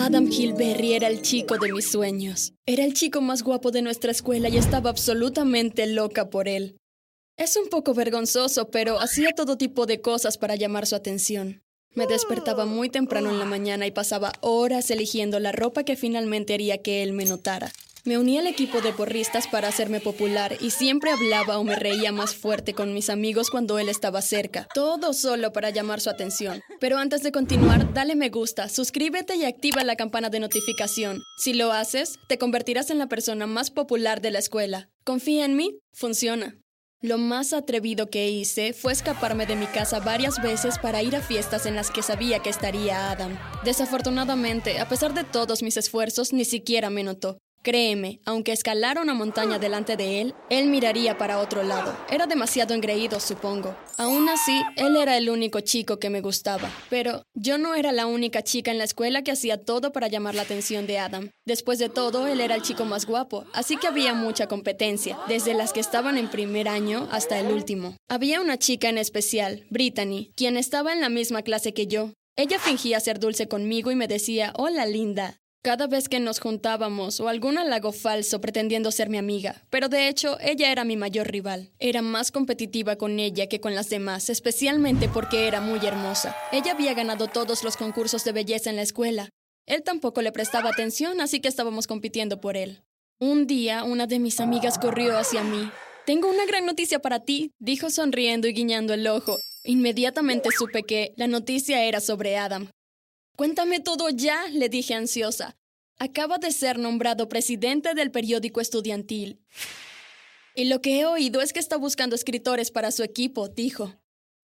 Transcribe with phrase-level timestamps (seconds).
[0.00, 2.52] Adam Hilberry era el chico de mis sueños.
[2.66, 6.76] Era el chico más guapo de nuestra escuela y estaba absolutamente loca por él.
[7.36, 11.62] Es un poco vergonzoso, pero hacía todo tipo de cosas para llamar su atención.
[11.94, 16.54] Me despertaba muy temprano en la mañana y pasaba horas eligiendo la ropa que finalmente
[16.54, 17.72] haría que él me notara.
[18.08, 22.10] Me uní al equipo de porristas para hacerme popular y siempre hablaba o me reía
[22.10, 24.66] más fuerte con mis amigos cuando él estaba cerca.
[24.72, 26.62] Todo solo para llamar su atención.
[26.80, 31.20] Pero antes de continuar, dale me gusta, suscríbete y activa la campana de notificación.
[31.36, 34.88] Si lo haces, te convertirás en la persona más popular de la escuela.
[35.04, 36.56] Confía en mí, funciona.
[37.02, 41.20] Lo más atrevido que hice fue escaparme de mi casa varias veces para ir a
[41.20, 43.38] fiestas en las que sabía que estaría Adam.
[43.66, 47.38] Desafortunadamente, a pesar de todos mis esfuerzos, ni siquiera me notó.
[47.68, 51.94] Créeme, aunque escalara una montaña delante de él, él miraría para otro lado.
[52.10, 53.76] Era demasiado engreído, supongo.
[53.98, 56.70] Aún así, él era el único chico que me gustaba.
[56.88, 60.34] Pero yo no era la única chica en la escuela que hacía todo para llamar
[60.34, 61.28] la atención de Adam.
[61.44, 65.52] Después de todo, él era el chico más guapo, así que había mucha competencia, desde
[65.52, 67.96] las que estaban en primer año hasta el último.
[68.08, 72.12] Había una chica en especial, Brittany, quien estaba en la misma clase que yo.
[72.34, 77.20] Ella fingía ser dulce conmigo y me decía, hola linda, cada vez que nos juntábamos
[77.20, 81.30] o algún halago falso pretendiendo ser mi amiga, pero de hecho ella era mi mayor
[81.30, 81.70] rival.
[81.78, 86.36] Era más competitiva con ella que con las demás, especialmente porque era muy hermosa.
[86.52, 89.28] Ella había ganado todos los concursos de belleza en la escuela.
[89.66, 92.82] Él tampoco le prestaba atención, así que estábamos compitiendo por él.
[93.20, 95.70] Un día, una de mis amigas corrió hacia mí.
[96.06, 99.36] Tengo una gran noticia para ti, dijo sonriendo y guiñando el ojo.
[99.64, 102.70] Inmediatamente supe que la noticia era sobre Adam.
[103.38, 105.56] Cuéntame todo ya, le dije ansiosa.
[105.96, 109.38] Acaba de ser nombrado presidente del periódico estudiantil.
[110.56, 113.94] Y lo que he oído es que está buscando escritores para su equipo, dijo.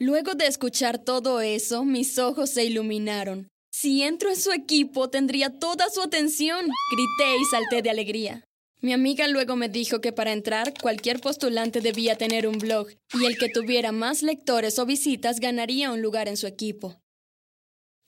[0.00, 3.46] Luego de escuchar todo eso, mis ojos se iluminaron.
[3.70, 8.44] Si entro en su equipo, tendría toda su atención, grité y salté de alegría.
[8.80, 13.24] Mi amiga luego me dijo que para entrar cualquier postulante debía tener un blog y
[13.24, 17.00] el que tuviera más lectores o visitas ganaría un lugar en su equipo.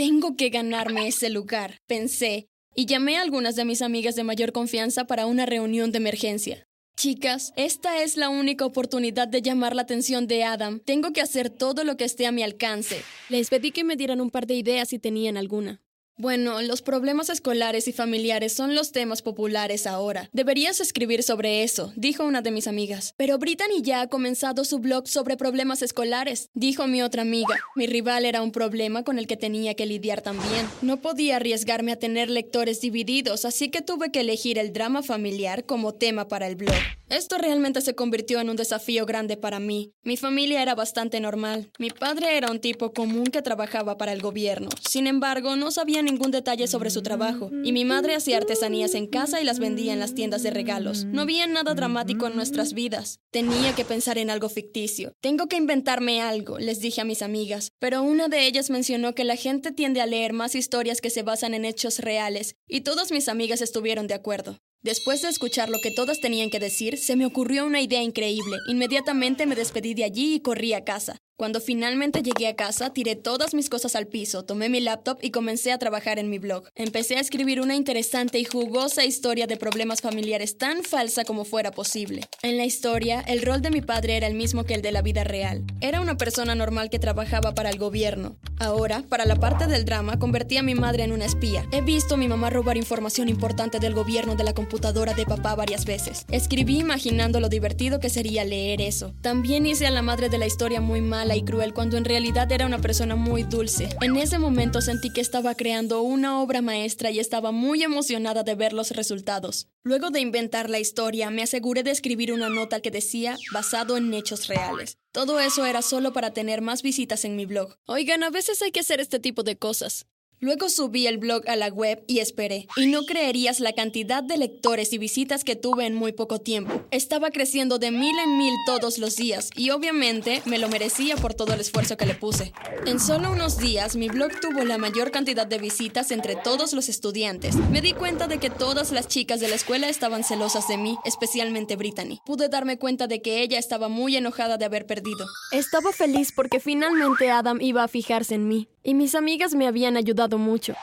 [0.00, 4.50] Tengo que ganarme ese lugar, pensé, y llamé a algunas de mis amigas de mayor
[4.50, 6.66] confianza para una reunión de emergencia.
[6.96, 10.80] Chicas, esta es la única oportunidad de llamar la atención de Adam.
[10.80, 13.02] Tengo que hacer todo lo que esté a mi alcance.
[13.28, 15.82] Les pedí que me dieran un par de ideas si tenían alguna.
[16.20, 20.28] Bueno, los problemas escolares y familiares son los temas populares ahora.
[20.34, 23.14] Deberías escribir sobre eso, dijo una de mis amigas.
[23.16, 27.56] Pero Brittany ya ha comenzado su blog sobre problemas escolares, dijo mi otra amiga.
[27.74, 30.68] Mi rival era un problema con el que tenía que lidiar también.
[30.82, 35.64] No podía arriesgarme a tener lectores divididos, así que tuve que elegir el drama familiar
[35.64, 36.76] como tema para el blog.
[37.08, 39.94] Esto realmente se convirtió en un desafío grande para mí.
[40.02, 41.70] Mi familia era bastante normal.
[41.78, 44.68] Mi padre era un tipo común que trabajaba para el gobierno.
[44.88, 47.50] Sin embargo, no sabía ningún detalle sobre su trabajo.
[47.62, 51.04] Y mi madre hacía artesanías en casa y las vendía en las tiendas de regalos.
[51.04, 53.20] No había nada dramático en nuestras vidas.
[53.30, 55.12] Tenía que pensar en algo ficticio.
[55.20, 57.72] Tengo que inventarme algo, les dije a mis amigas.
[57.78, 61.22] Pero una de ellas mencionó que la gente tiende a leer más historias que se
[61.22, 62.56] basan en hechos reales.
[62.66, 64.58] Y todas mis amigas estuvieron de acuerdo.
[64.82, 68.56] Después de escuchar lo que todas tenían que decir, se me ocurrió una idea increíble.
[68.66, 71.18] Inmediatamente me despedí de allí y corrí a casa.
[71.40, 75.30] Cuando finalmente llegué a casa, tiré todas mis cosas al piso, tomé mi laptop y
[75.30, 76.64] comencé a trabajar en mi blog.
[76.74, 81.70] Empecé a escribir una interesante y jugosa historia de problemas familiares tan falsa como fuera
[81.70, 82.28] posible.
[82.42, 85.00] En la historia, el rol de mi padre era el mismo que el de la
[85.00, 85.64] vida real.
[85.80, 88.36] Era una persona normal que trabajaba para el gobierno.
[88.58, 91.66] Ahora, para la parte del drama, convertí a mi madre en una espía.
[91.72, 95.54] He visto a mi mamá robar información importante del gobierno de la computadora de papá
[95.54, 96.26] varias veces.
[96.30, 99.14] Escribí imaginando lo divertido que sería leer eso.
[99.22, 102.50] También hice a la madre de la historia muy mal y cruel cuando en realidad
[102.52, 103.88] era una persona muy dulce.
[104.00, 108.54] En ese momento sentí que estaba creando una obra maestra y estaba muy emocionada de
[108.54, 109.68] ver los resultados.
[109.82, 114.12] Luego de inventar la historia, me aseguré de escribir una nota que decía basado en
[114.14, 114.98] hechos reales.
[115.12, 117.76] Todo eso era solo para tener más visitas en mi blog.
[117.86, 120.06] Oigan, a veces hay que hacer este tipo de cosas.
[120.42, 122.66] Luego subí el blog a la web y esperé.
[122.78, 126.82] Y no creerías la cantidad de lectores y visitas que tuve en muy poco tiempo.
[126.90, 131.34] Estaba creciendo de mil en mil todos los días y obviamente me lo merecía por
[131.34, 132.54] todo el esfuerzo que le puse.
[132.86, 136.88] En solo unos días mi blog tuvo la mayor cantidad de visitas entre todos los
[136.88, 137.56] estudiantes.
[137.70, 140.96] Me di cuenta de que todas las chicas de la escuela estaban celosas de mí,
[141.04, 142.18] especialmente Brittany.
[142.24, 145.26] Pude darme cuenta de que ella estaba muy enojada de haber perdido.
[145.52, 149.96] Estaba feliz porque finalmente Adam iba a fijarse en mí y mis amigas me habían
[149.96, 150.74] ayudado mucho.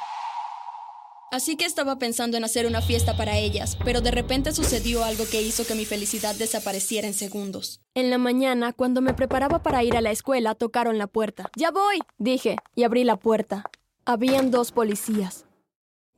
[1.29, 5.25] Así que estaba pensando en hacer una fiesta para ellas, pero de repente sucedió algo
[5.29, 7.81] que hizo que mi felicidad desapareciera en segundos.
[7.95, 11.49] En la mañana, cuando me preparaba para ir a la escuela, tocaron la puerta.
[11.57, 13.63] Ya voy, dije, y abrí la puerta.
[14.05, 15.46] Habían dos policías.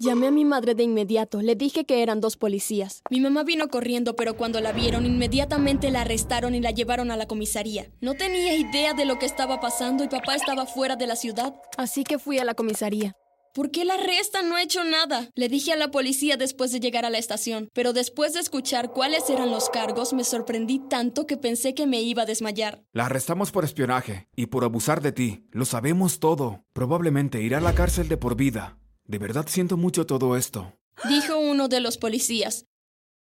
[0.02, 3.04] Llamé a mi madre de inmediato, le dije que eran dos policías.
[3.10, 7.18] Mi mamá vino corriendo, pero cuando la vieron, inmediatamente la arrestaron y la llevaron a
[7.18, 7.92] la comisaría.
[8.00, 11.54] No tenía idea de lo que estaba pasando y papá estaba fuera de la ciudad.
[11.78, 13.18] Así que fui a la comisaría.
[13.54, 14.48] ¿Por qué la arrestan?
[14.48, 15.32] No he hecho nada.
[15.36, 18.94] Le dije a la policía después de llegar a la estación, pero después de escuchar
[18.94, 22.86] cuáles eran los cargos, me sorprendí tanto que pensé que me iba a desmayar.
[22.94, 25.44] La arrestamos por espionaje y por abusar de ti.
[25.52, 26.64] Lo sabemos todo.
[26.72, 28.78] Probablemente irá a la cárcel de por vida.
[29.10, 30.72] De verdad siento mucho todo esto.
[31.10, 32.66] Dijo uno de los policías.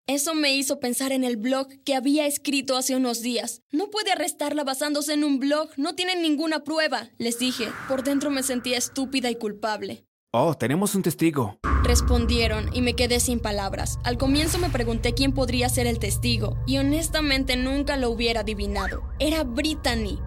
[0.07, 3.63] Eso me hizo pensar en el blog que había escrito hace unos días.
[3.73, 7.67] No puede arrestarla basándose en un blog, no tienen ninguna prueba, les dije.
[7.89, 10.07] Por dentro me sentía estúpida y culpable.
[10.33, 11.59] Oh, tenemos un testigo.
[11.83, 13.99] Respondieron y me quedé sin palabras.
[14.05, 19.03] Al comienzo me pregunté quién podría ser el testigo y honestamente nunca lo hubiera adivinado.
[19.19, 20.21] Era Brittany.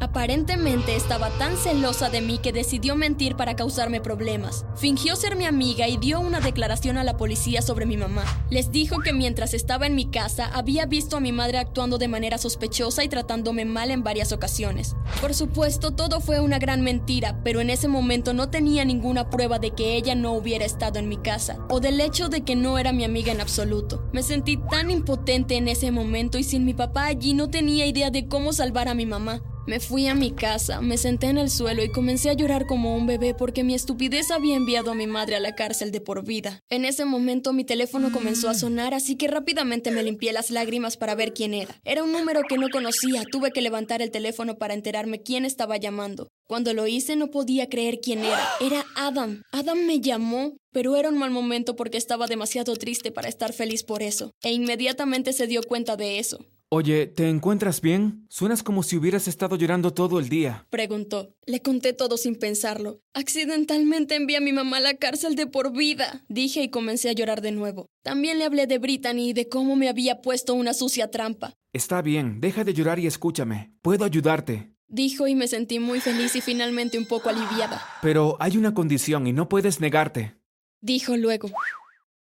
[0.00, 4.64] Aparentemente estaba tan celosa de mí que decidió mentir para causarme problemas.
[4.74, 8.24] Fingió ser mi amiga y dio una declaración a la policía sobre mi mamá.
[8.48, 12.08] Les dijo que mientras estaba en mi casa había visto a mi madre actuando de
[12.08, 14.96] manera sospechosa y tratándome mal en varias ocasiones.
[15.20, 19.58] Por supuesto, todo fue una gran mentira, pero en ese momento no tenía ninguna prueba
[19.58, 22.78] de que ella no hubiera estado en mi casa o del hecho de que no
[22.78, 24.08] era mi amiga en absoluto.
[24.14, 28.10] Me sentí tan impotente en ese momento y sin mi papá allí no tenía idea
[28.10, 29.42] de cómo salvar a mi mamá.
[29.70, 32.96] Me fui a mi casa, me senté en el suelo y comencé a llorar como
[32.96, 36.24] un bebé porque mi estupidez había enviado a mi madre a la cárcel de por
[36.24, 36.58] vida.
[36.70, 40.96] En ese momento mi teléfono comenzó a sonar, así que rápidamente me limpié las lágrimas
[40.96, 41.80] para ver quién era.
[41.84, 45.76] Era un número que no conocía, tuve que levantar el teléfono para enterarme quién estaba
[45.76, 46.26] llamando.
[46.48, 48.44] Cuando lo hice no podía creer quién era.
[48.60, 49.44] Era Adam.
[49.52, 53.84] Adam me llamó, pero era un mal momento porque estaba demasiado triste para estar feliz
[53.84, 56.40] por eso, e inmediatamente se dio cuenta de eso.
[56.72, 58.26] Oye, ¿te encuentras bien?
[58.28, 60.68] Suenas como si hubieras estado llorando todo el día.
[60.70, 61.34] Preguntó.
[61.44, 63.00] Le conté todo sin pensarlo.
[63.12, 67.12] Accidentalmente envié a mi mamá a la cárcel de por vida, dije y comencé a
[67.12, 67.86] llorar de nuevo.
[68.04, 71.54] También le hablé de Brittany y de cómo me había puesto una sucia trampa.
[71.72, 73.72] Está bien, deja de llorar y escúchame.
[73.82, 74.72] Puedo ayudarte.
[74.86, 77.84] Dijo y me sentí muy feliz y finalmente un poco aliviada.
[78.00, 80.36] Pero hay una condición y no puedes negarte.
[80.80, 81.50] Dijo luego.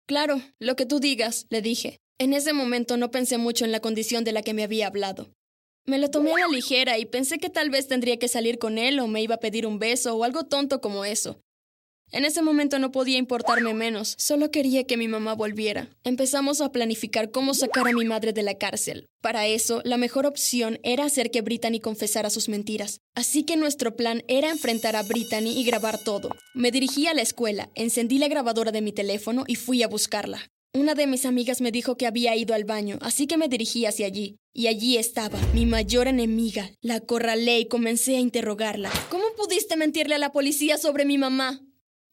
[0.06, 2.00] Claro, lo que tú digas, le dije.
[2.20, 5.30] En ese momento no pensé mucho en la condición de la que me había hablado.
[5.86, 8.78] Me lo tomé a la ligera y pensé que tal vez tendría que salir con
[8.80, 11.40] él o me iba a pedir un beso o algo tonto como eso.
[12.12, 15.90] En ese momento no podía importarme menos, solo quería que mi mamá volviera.
[16.04, 19.06] Empezamos a planificar cómo sacar a mi madre de la cárcel.
[19.22, 23.02] Para eso, la mejor opción era hacer que Brittany confesara sus mentiras.
[23.14, 26.30] Así que nuestro plan era enfrentar a Brittany y grabar todo.
[26.56, 30.50] Me dirigí a la escuela, encendí la grabadora de mi teléfono y fui a buscarla.
[30.78, 33.88] Una de mis amigas me dijo que había ido al baño, así que me dirigí
[33.88, 34.38] hacia allí.
[34.54, 36.70] Y allí estaba, mi mayor enemiga.
[36.82, 38.92] La acorralé y comencé a interrogarla.
[39.10, 41.62] ¿Cómo pudiste mentirle a la policía sobre mi mamá?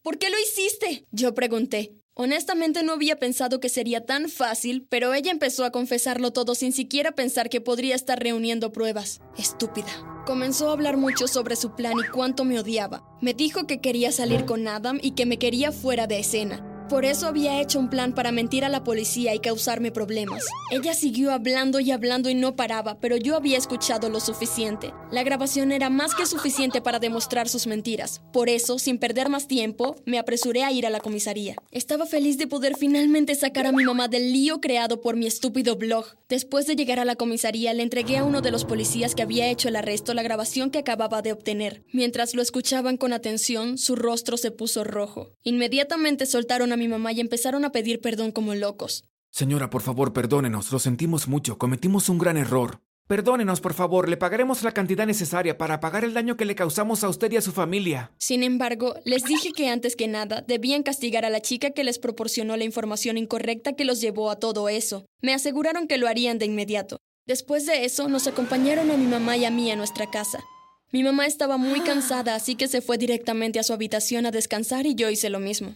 [0.01, 1.05] ¿Por qué lo hiciste?
[1.11, 1.93] Yo pregunté.
[2.15, 6.71] Honestamente no había pensado que sería tan fácil, pero ella empezó a confesarlo todo sin
[6.71, 9.21] siquiera pensar que podría estar reuniendo pruebas.
[9.37, 10.23] Estúpida.
[10.25, 13.03] Comenzó a hablar mucho sobre su plan y cuánto me odiaba.
[13.21, 16.71] Me dijo que quería salir con Adam y que me quería fuera de escena.
[16.89, 20.45] Por eso había hecho un plan para mentir a la policía y causarme problemas.
[20.69, 24.93] Ella siguió hablando y hablando y no paraba, pero yo había escuchado lo suficiente.
[25.11, 28.21] La grabación era más que suficiente para demostrar sus mentiras.
[28.31, 31.55] Por eso, sin perder más tiempo, me apresuré a ir a la comisaría.
[31.71, 35.75] Estaba feliz de poder finalmente sacar a mi mamá del lío creado por mi estúpido
[35.75, 36.05] blog.
[36.29, 39.49] Después de llegar a la comisaría, le entregué a uno de los policías que había
[39.49, 41.83] hecho el arresto la grabación que acababa de obtener.
[41.91, 45.31] Mientras lo escuchaban con atención, su rostro se puso rojo.
[45.43, 49.05] Inmediatamente soltaron a mi mamá y empezaron a pedir perdón como locos.
[49.31, 52.81] Señora, por favor, perdónenos, lo sentimos mucho, cometimos un gran error.
[53.07, 57.03] Perdónenos, por favor, le pagaremos la cantidad necesaria para pagar el daño que le causamos
[57.03, 58.11] a usted y a su familia.
[58.17, 61.99] Sin embargo, les dije que antes que nada debían castigar a la chica que les
[61.99, 65.05] proporcionó la información incorrecta que los llevó a todo eso.
[65.21, 66.97] Me aseguraron que lo harían de inmediato.
[67.27, 70.43] Después de eso, nos acompañaron a mi mamá y a mí a nuestra casa.
[70.91, 74.85] Mi mamá estaba muy cansada, así que se fue directamente a su habitación a descansar
[74.85, 75.75] y yo hice lo mismo.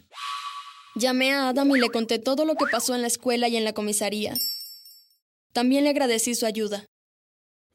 [1.00, 3.64] Llamé a Adam y le conté todo lo que pasó en la escuela y en
[3.64, 4.34] la comisaría.
[5.54, 6.88] También le agradecí su ayuda.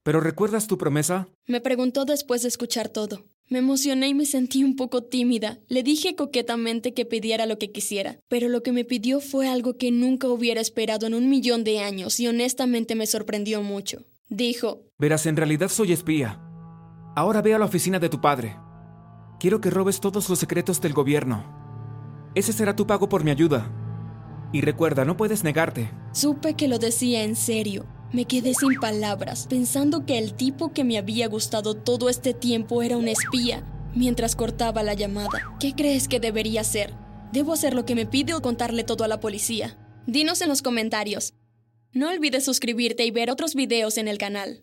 [0.02, 1.26] ¿Pero recuerdas tu promesa?
[1.46, 3.24] Me preguntó después de escuchar todo.
[3.48, 5.58] Me emocioné y me sentí un poco tímida.
[5.68, 9.78] Le dije coquetamente que pidiera lo que quisiera, pero lo que me pidió fue algo
[9.78, 14.04] que nunca hubiera esperado en un millón de años y honestamente me sorprendió mucho.
[14.28, 16.42] Dijo, Verás, en realidad soy espía.
[17.16, 18.54] Ahora ve a la oficina de tu padre.
[19.40, 21.63] Quiero que robes todos los secretos del gobierno.
[22.34, 23.70] Ese será tu pago por mi ayuda.
[24.52, 25.90] Y recuerda, no puedes negarte.
[26.12, 27.86] Supe que lo decía en serio.
[28.12, 32.82] Me quedé sin palabras, pensando que el tipo que me había gustado todo este tiempo
[32.82, 33.64] era un espía,
[33.94, 35.56] mientras cortaba la llamada.
[35.58, 36.94] ¿Qué crees que debería hacer?
[37.32, 39.76] ¿Debo hacer lo que me pide o contarle todo a la policía?
[40.06, 41.34] Dinos en los comentarios.
[41.92, 44.62] No olvides suscribirte y ver otros videos en el canal.